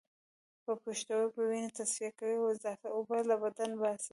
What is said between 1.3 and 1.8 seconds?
وینه